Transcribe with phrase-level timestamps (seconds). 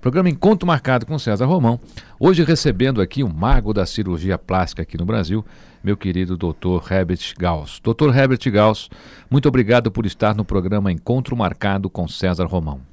[0.00, 1.78] Programa Encontro Marcado com César Romão,
[2.18, 5.46] hoje recebendo aqui um mago da cirurgia plástica aqui no Brasil,
[5.84, 6.80] meu querido Dr.
[6.90, 7.80] Herbert Gauss.
[7.80, 8.12] Dr.
[8.12, 8.90] Herbert Gauss,
[9.30, 12.91] muito obrigado por estar no programa Encontro Marcado com César Romão.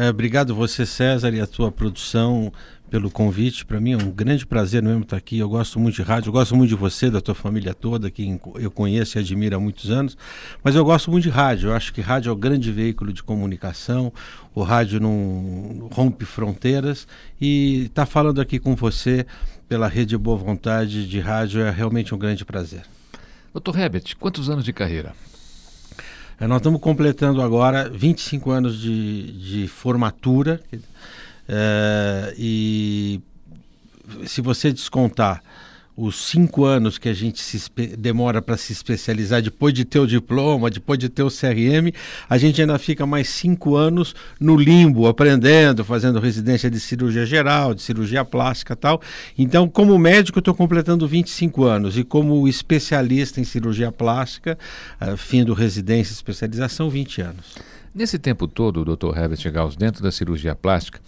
[0.00, 2.50] É, obrigado você, César, e a tua produção
[2.88, 3.66] pelo convite.
[3.66, 5.38] Para mim é um grande prazer mesmo estar aqui.
[5.38, 8.40] Eu gosto muito de rádio, eu gosto muito de você, da tua família toda, que
[8.54, 10.16] eu conheço e admiro há muitos anos.
[10.64, 11.68] Mas eu gosto muito de rádio.
[11.68, 14.10] Eu acho que rádio é o grande veículo de comunicação.
[14.54, 17.06] O rádio não rompe fronteiras.
[17.38, 19.26] E estar tá falando aqui com você
[19.68, 22.84] pela rede Boa Vontade de rádio é realmente um grande prazer.
[23.52, 25.12] Doutor Herbert, quantos anos de carreira?
[26.40, 30.58] É, nós estamos completando agora 25 anos de, de formatura.
[31.46, 33.20] É, e
[34.24, 35.42] se você descontar
[36.00, 37.42] os cinco anos que a gente
[37.98, 41.92] demora para se especializar depois de ter o diploma, depois de ter o CRM,
[42.28, 47.74] a gente ainda fica mais cinco anos no limbo, aprendendo, fazendo residência de cirurgia geral,
[47.74, 49.00] de cirurgia plástica tal.
[49.36, 54.58] Então, como médico, eu estou completando 25 anos e como especialista em cirurgia plástica,
[55.00, 57.69] uh, fim do residência e especialização, 20 anos.
[57.92, 59.18] Nesse tempo todo, Dr.
[59.18, 61.00] Herbert Gauss, dentro da cirurgia plástica,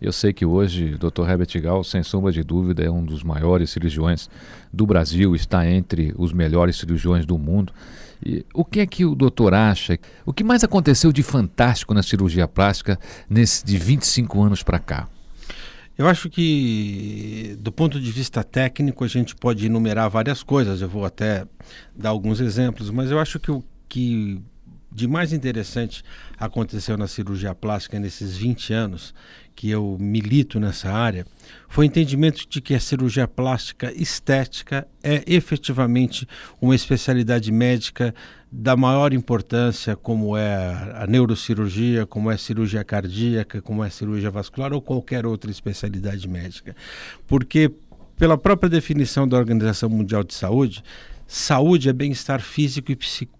[0.00, 1.28] eu sei que hoje o Dr.
[1.28, 4.30] Herbert Gauss, sem sombra de dúvida, é um dos maiores cirurgiões
[4.72, 7.72] do Brasil, está entre os melhores cirurgiões do mundo.
[8.24, 9.98] E o que é que o doutor acha?
[10.24, 15.08] O que mais aconteceu de fantástico na cirurgia plástica nesse de 25 anos para cá?
[15.96, 20.80] Eu acho que, do ponto de vista técnico, a gente pode enumerar várias coisas.
[20.80, 21.44] Eu vou até
[21.96, 24.40] dar alguns exemplos, mas eu acho que o que
[24.90, 26.02] de mais interessante
[26.38, 29.14] aconteceu na cirurgia plástica nesses 20 anos
[29.54, 31.26] que eu milito nessa área
[31.68, 36.26] foi o entendimento de que a cirurgia plástica estética é efetivamente
[36.60, 38.14] uma especialidade médica
[38.50, 43.90] da maior importância, como é a neurocirurgia, como é a cirurgia cardíaca, como é a
[43.90, 46.74] cirurgia vascular ou qualquer outra especialidade médica.
[47.26, 47.70] Porque,
[48.16, 50.82] pela própria definição da Organização Mundial de Saúde,
[51.26, 53.37] saúde é bem-estar físico e psíquico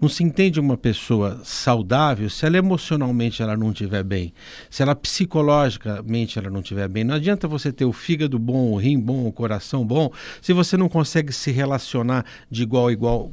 [0.00, 4.32] não se entende uma pessoa saudável se ela emocionalmente ela não estiver bem,
[4.70, 7.04] se ela psicologicamente ela não estiver bem.
[7.04, 10.10] Não adianta você ter o fígado bom, o rim bom, o coração bom,
[10.40, 13.30] se você não consegue se relacionar de igual a igual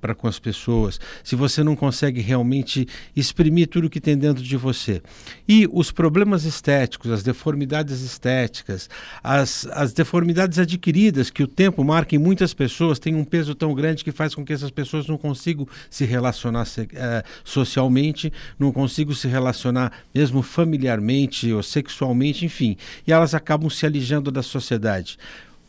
[0.00, 4.56] para com as pessoas, se você não consegue realmente exprimir tudo que tem dentro de
[4.56, 5.02] você.
[5.48, 8.88] E os problemas estéticos, as deformidades estéticas,
[9.22, 13.74] as, as deformidades adquiridas que o tempo marca em muitas pessoas, tem um peso tão
[13.74, 19.14] grande que faz com que essas pessoas não consigam se relacionar uh, socialmente, não consigam
[19.14, 25.18] se relacionar mesmo familiarmente ou sexualmente, enfim, e elas acabam se alijando da sociedade.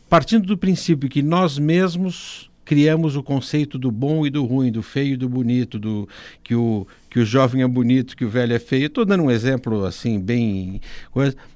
[0.08, 4.82] Partindo do princípio que nós mesmos criamos o conceito do bom e do ruim, do
[4.82, 6.08] feio e do bonito, do
[6.42, 8.86] que o, que o jovem é bonito, que o velho é feio.
[8.86, 10.80] Estou dando um exemplo assim, bem.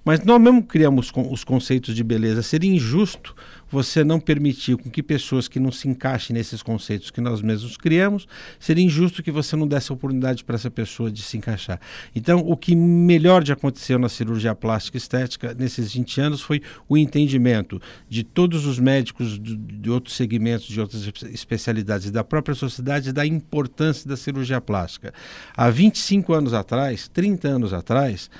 [0.04, 2.42] Mas nós mesmo criamos os conceitos de beleza.
[2.42, 3.34] Seria injusto
[3.68, 7.76] você não permitir com que pessoas que não se encaixem nesses conceitos que nós mesmos
[7.76, 8.26] criamos,
[8.60, 11.80] seria injusto que você não desse oportunidade para essa pessoa de se encaixar.
[12.14, 16.96] Então, o que melhor de aconteceu na cirurgia plástica estética nesses 20 anos foi o
[16.96, 23.12] entendimento de todos os médicos de, de outros segmentos, de outras especialidades, da própria sociedade,
[23.12, 25.12] da importância da cirurgia plástica.
[25.54, 28.30] Há 25 anos atrás, 30 anos atrás,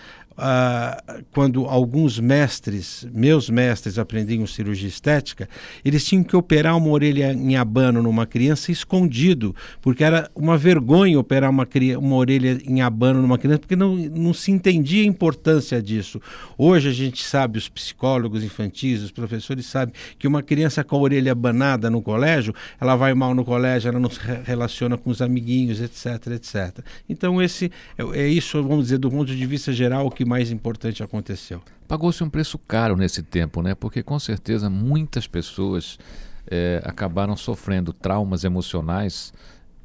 [1.31, 5.49] Quando alguns mestres, meus mestres, aprendiam cirurgia estética,
[5.85, 11.19] eles tinham que operar uma orelha em abano numa criança escondido, porque era uma vergonha
[11.19, 11.67] operar uma,
[11.99, 16.21] uma orelha em abano numa criança, porque não, não se entendia a importância disso.
[16.59, 21.01] Hoje a gente sabe, os psicólogos infantis, os professores sabem que uma criança com a
[21.01, 25.23] orelha abanada no colégio, ela vai mal no colégio, ela não se relaciona com os
[25.23, 26.85] amiguinhos, etc, etc.
[27.09, 31.03] Então esse é, é isso, vamos dizer, do ponto de vista geral, que mais importante
[31.03, 31.63] aconteceu?
[31.89, 33.75] Pagou-se um preço caro nesse tempo, né?
[33.75, 35.99] Porque com certeza muitas pessoas
[36.47, 39.33] é, acabaram sofrendo traumas emocionais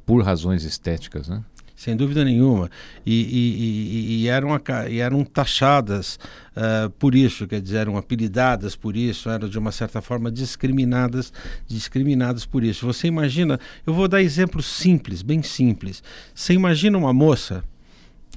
[0.04, 1.42] por razões estéticas, né?
[1.82, 2.70] Sem dúvida nenhuma.
[3.04, 4.50] E, e, e, e eram,
[4.88, 6.16] e eram taxadas
[6.56, 11.32] uh, por isso, quer dizer, eram apelidadas por isso, eram de uma certa forma discriminadas,
[11.66, 12.86] discriminadas por isso.
[12.86, 16.04] Você imagina, eu vou dar exemplos simples, bem simples.
[16.32, 17.64] Você imagina uma moça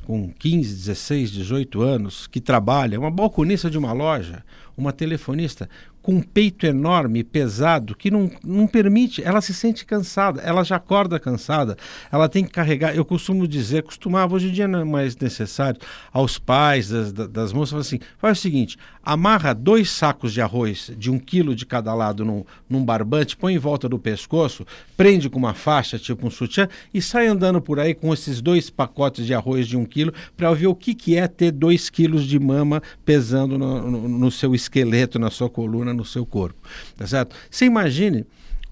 [0.06, 4.44] com 15, 16, 18 anos, que trabalha, uma balconista de uma loja,
[4.78, 5.70] uma telefonista,
[6.06, 10.76] com um peito enorme, pesado, que não, não permite, ela se sente cansada, ela já
[10.76, 11.76] acorda cansada,
[12.12, 12.96] ela tem que carregar.
[12.96, 15.82] Eu costumo dizer, costumava, hoje em dia não é mais necessário,
[16.14, 21.10] aos pais das, das moças, assim: faz o seguinte, amarra dois sacos de arroz de
[21.10, 24.64] um quilo de cada lado num, num barbante, põe em volta do pescoço,
[24.96, 28.70] prende com uma faixa, tipo um sutiã, e sai andando por aí com esses dois
[28.70, 32.28] pacotes de arroz de um quilo para ver o que, que é ter dois quilos
[32.28, 36.60] de mama pesando no, no, no seu esqueleto, na sua coluna no seu corpo,
[36.96, 37.36] tá certo?
[37.50, 38.26] Você imagine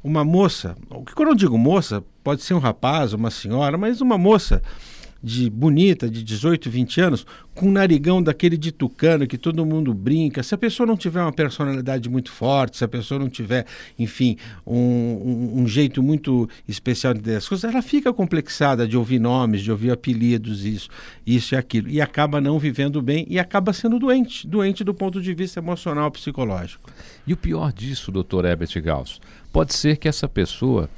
[0.04, 0.76] uma moça,
[1.16, 4.62] quando eu digo moça, pode ser um rapaz, uma senhora, mas uma moça
[5.24, 7.26] de bonita, de 18, 20 anos,
[7.56, 11.22] com um narigão daquele de tucano que todo mundo brinca, se a pessoa não tiver
[11.22, 13.66] uma personalidade muito forte, se a pessoa não tiver,
[13.98, 14.36] enfim,
[14.68, 19.62] um, um, um jeito muito especial de as coisas, ela fica complexada de ouvir nomes,
[19.62, 20.90] de ouvir apelidos, isso,
[21.26, 25.22] isso e aquilo, e acaba não vivendo bem e acaba sendo doente, doente do ponto
[25.22, 26.92] de vista emocional, psicológico.
[27.26, 29.22] E o pior disso, doutor Herbert Gauss,
[29.54, 30.90] pode ser que essa pessoa,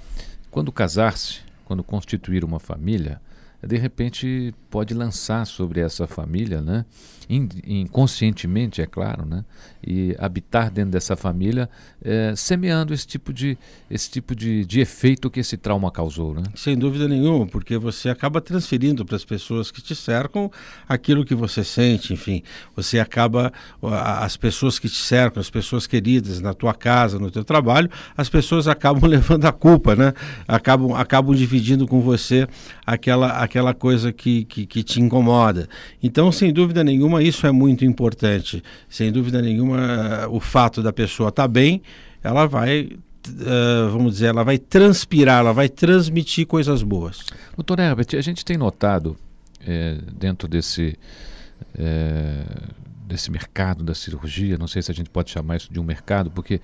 [0.49, 3.19] quando casar-se, quando constituir uma família,
[3.61, 6.85] de repente pode lançar sobre essa família, né?
[7.29, 9.43] inconscientemente, é claro, né?
[9.85, 11.69] e habitar dentro dessa família,
[12.03, 13.57] é, semeando esse tipo, de,
[13.89, 16.33] esse tipo de, de efeito que esse trauma causou.
[16.33, 16.43] Né?
[16.55, 20.51] Sem dúvida nenhuma, porque você acaba transferindo para as pessoas que te cercam
[20.87, 22.43] aquilo que você sente, enfim,
[22.75, 27.43] você acaba, as pessoas que te cercam, as pessoas queridas na tua casa, no teu
[27.43, 30.13] trabalho, as pessoas acabam levando a culpa, né?
[30.47, 32.47] acabam, acabam dividindo com você
[32.85, 35.67] aquela, aquela coisa que, que, que te incomoda.
[36.01, 38.63] Então, sem dúvida nenhuma, isso é muito importante.
[38.89, 41.81] Sem dúvida nenhuma, o fato da pessoa estar tá bem,
[42.23, 42.89] ela vai
[43.27, 47.25] Uh, vamos dizer, ela vai transpirar, ela vai transmitir coisas boas.
[47.55, 49.17] Doutor Herbert, a gente tem notado
[49.65, 50.95] é, dentro desse,
[51.75, 52.43] é,
[53.07, 56.29] desse mercado da cirurgia, não sei se a gente pode chamar isso de um mercado,
[56.29, 56.61] porque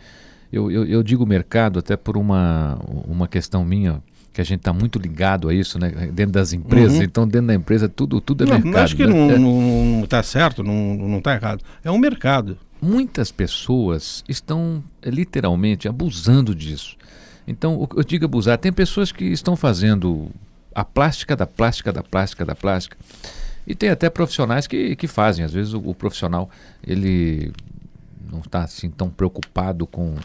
[0.51, 2.77] eu, eu, eu digo mercado até por uma,
[3.07, 4.01] uma questão minha
[4.33, 5.89] que a gente está muito ligado a isso, né?
[6.13, 7.03] Dentro das empresas, uhum.
[7.03, 8.83] então dentro da empresa tudo, tudo é não, mercado.
[8.83, 9.37] Acho que né?
[9.37, 11.63] não está certo, não está errado.
[11.83, 12.57] É um mercado.
[12.81, 16.97] Muitas pessoas estão eh, literalmente abusando disso.
[17.45, 20.29] Então, eu digo abusar, tem pessoas que estão fazendo
[20.73, 22.97] a plástica da plástica da plástica da plástica.
[23.67, 25.43] E tem até profissionais que, que fazem.
[25.45, 26.49] Às vezes o, o profissional
[26.85, 27.51] ele
[28.31, 30.15] não está assim tão preocupado com,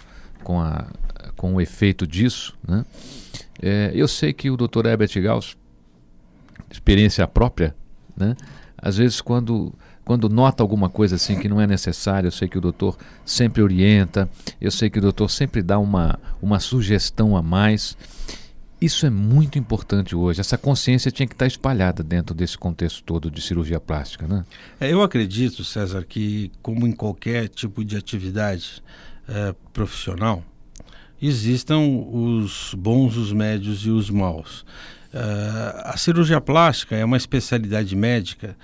[0.42, 0.86] com, a,
[1.36, 2.84] com o efeito disso, né?
[3.62, 4.86] É, eu sei que o Dr.
[4.86, 5.56] Herbert Gauss,
[6.70, 7.74] experiência própria,
[8.16, 8.36] né?
[8.76, 9.72] Às vezes quando
[10.06, 13.60] quando nota alguma coisa assim que não é necessário, eu sei que o doutor sempre
[13.60, 14.30] orienta,
[14.60, 17.98] eu sei que o doutor sempre dá uma, uma sugestão a mais.
[18.80, 20.40] Isso é muito importante hoje.
[20.40, 24.44] Essa consciência tinha que estar espalhada dentro desse contexto todo de cirurgia plástica, né?
[24.78, 28.80] É, eu acredito, César, que como em qualquer tipo de atividade
[29.26, 30.44] é, profissional,
[31.20, 34.64] existam os bons, os médios e os maus.
[35.12, 38.56] Uh, a cirurgia plástica é uma especialidade médica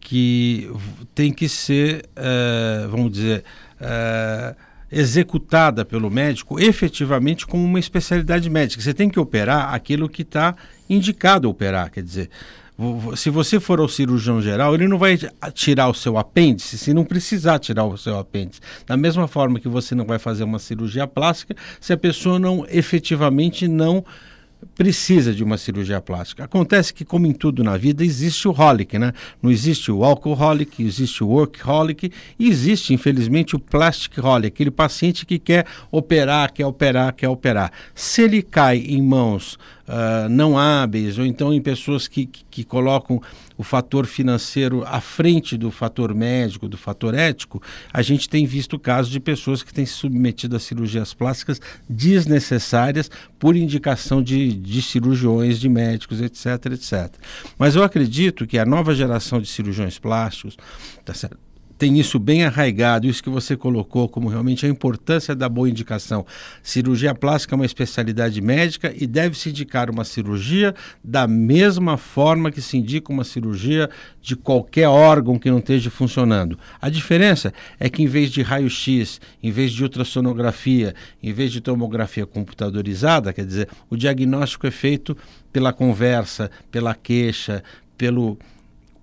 [0.00, 0.68] que
[1.14, 3.44] tem que ser, uh, vamos dizer,
[3.80, 4.56] uh,
[4.90, 8.82] executada pelo médico efetivamente como uma especialidade médica.
[8.82, 10.54] Você tem que operar aquilo que está
[10.90, 12.28] indicado operar, quer dizer,
[13.16, 15.18] se você for ao cirurgião geral, ele não vai
[15.52, 18.60] tirar o seu apêndice se não precisar tirar o seu apêndice.
[18.86, 22.66] Da mesma forma que você não vai fazer uma cirurgia plástica se a pessoa não
[22.68, 24.04] efetivamente não
[24.74, 26.44] precisa de uma cirurgia plástica.
[26.44, 29.12] Acontece que, como em tudo na vida, existe o holic, né?
[29.42, 35.26] Não existe o alcoholic, existe o workaholic e existe, infelizmente, o plastic holic, aquele paciente
[35.26, 37.72] que quer operar, quer operar, quer operar.
[37.94, 42.64] Se ele cai em mãos uh, não hábeis, ou então em pessoas que, que, que,
[42.64, 43.20] colocam
[43.62, 48.76] o fator financeiro à frente do fator médico, do fator ético, a gente tem visto
[48.76, 54.82] casos de pessoas que têm se submetido a cirurgias plásticas desnecessárias por indicação de, de
[54.82, 57.14] cirurgiões, de médicos, etc, etc.
[57.56, 60.56] Mas eu acredito que a nova geração de cirurgiões plásticos,
[61.04, 61.51] tá certo?
[61.82, 66.24] Tem isso bem arraigado, isso que você colocou como realmente a importância da boa indicação.
[66.62, 72.52] Cirurgia plástica é uma especialidade médica e deve se indicar uma cirurgia da mesma forma
[72.52, 76.56] que se indica uma cirurgia de qualquer órgão que não esteja funcionando.
[76.80, 81.60] A diferença é que em vez de raio-x, em vez de ultrassonografia, em vez de
[81.60, 85.16] tomografia computadorizada, quer dizer, o diagnóstico é feito
[85.52, 87.60] pela conversa, pela queixa,
[87.98, 88.38] pelo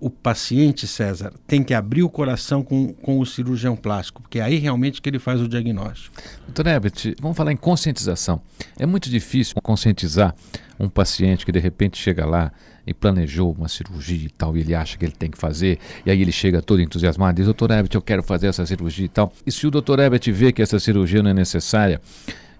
[0.00, 4.42] o paciente, César, tem que abrir o coração com, com o cirurgião plástico, porque é
[4.42, 6.16] aí realmente que ele faz o diagnóstico.
[6.46, 8.40] Doutor Herbert, vamos falar em conscientização.
[8.78, 10.34] É muito difícil conscientizar
[10.78, 12.50] um paciente que de repente chega lá
[12.86, 16.10] e planejou uma cirurgia e tal, e ele acha que ele tem que fazer, e
[16.10, 19.08] aí ele chega todo entusiasmado e diz, doutor Herbert, eu quero fazer essa cirurgia e
[19.08, 19.30] tal.
[19.46, 22.00] E se o doutor Herbert vê que essa cirurgia não é necessária,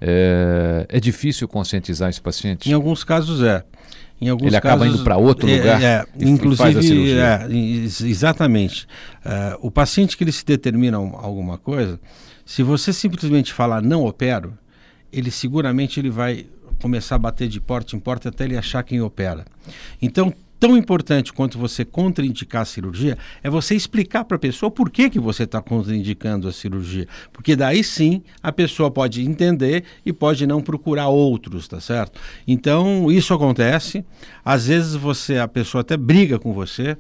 [0.00, 2.68] é, é difícil conscientizar esse paciente?
[2.70, 3.64] Em alguns casos é.
[4.21, 7.49] Em alguns ele acaba indo para outro é, lugar é, e inclusive, faz a cirurgia.
[7.49, 8.87] É, exatamente.
[9.25, 11.99] É, o paciente que ele se determina alguma coisa,
[12.45, 14.59] se você simplesmente falar não opero,
[15.11, 16.47] ele seguramente ele vai
[16.81, 19.45] começar a bater de porta em porta até ele achar quem opera.
[20.03, 24.90] Então, tão importante quanto você contraindicar a cirurgia é você explicar para a pessoa por
[24.90, 27.09] que, que você está contraindicando a cirurgia.
[27.33, 32.21] Porque daí sim a pessoa pode entender e pode não procurar outros, tá certo?
[32.47, 34.05] Então, isso acontece.
[34.45, 36.97] Às vezes você, a pessoa até briga com você.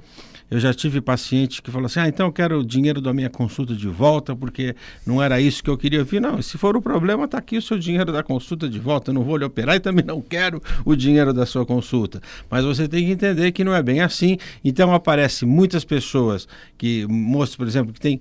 [0.50, 3.30] Eu já tive paciente que falou assim: ah, então eu quero o dinheiro da minha
[3.30, 4.74] consulta de volta, porque
[5.06, 6.00] não era isso que eu queria.
[6.00, 6.20] ouvir.
[6.20, 9.10] não, se for o problema, está aqui o seu dinheiro da consulta de volta.
[9.10, 12.20] Eu não vou lhe operar e também não quero o dinheiro da sua consulta.
[12.50, 14.38] Mas você tem que entender que não é bem assim.
[14.64, 18.20] Então aparece muitas pessoas que, moços, por exemplo, que tem,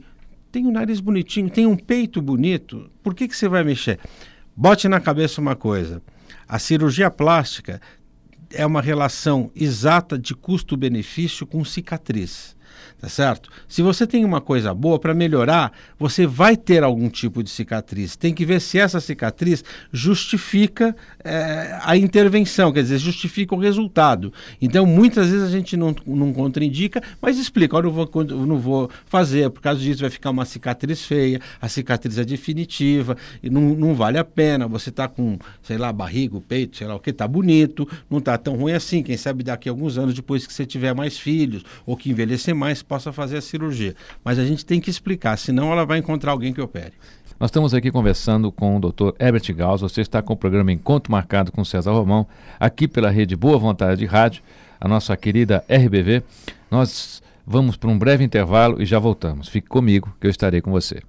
[0.51, 2.91] tem um nariz bonitinho, tem um peito bonito.
[3.01, 4.00] Por que, que você vai mexer?
[4.55, 6.00] Bote na cabeça uma coisa.
[6.48, 7.81] A cirurgia plástica
[8.53, 12.58] é uma relação exata de custo-benefício com cicatriz
[13.00, 13.50] tá certo?
[13.67, 18.15] Se você tem uma coisa boa para melhorar, você vai ter algum tipo de cicatriz.
[18.15, 24.33] Tem que ver se essa cicatriz justifica é, a intervenção, quer dizer, justifica o resultado.
[24.62, 28.57] Então, muitas vezes a gente não, não contraindica, mas explica: eu não vou, eu não
[28.57, 33.50] vou fazer, por causa disso vai ficar uma cicatriz feia, a cicatriz é definitiva, e
[33.50, 34.67] não, não vale a pena.
[34.67, 38.38] Você está com, sei lá, barriga, peito, sei lá o que, está bonito, não está
[38.38, 39.03] tão ruim assim.
[39.03, 42.55] Quem sabe daqui a alguns anos, depois que você tiver mais filhos ou que envelhecer
[42.69, 43.95] mais, possa fazer a cirurgia.
[44.23, 46.93] Mas a gente tem que explicar, senão ela vai encontrar alguém que opere.
[47.39, 49.15] Nós estamos aqui conversando com o Dr.
[49.19, 49.81] Herbert Gauss.
[49.81, 52.27] Você está com o programa Encontro Marcado com César Romão,
[52.59, 54.43] aqui pela rede Boa Vontade de Rádio,
[54.79, 56.21] a nossa querida RBV.
[56.69, 59.47] Nós vamos para um breve intervalo e já voltamos.
[59.47, 61.01] Fique comigo, que eu estarei com você.